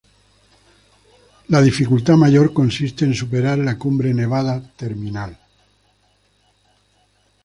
La 1.49 1.61
dificultad 1.61 2.15
mayor 2.15 2.51
consiste 2.53 3.05
en 3.05 3.13
superar 3.13 3.59
la 3.59 3.77
cumbre 3.77 4.15
nevada 4.15 4.59
terminal. 4.75 5.37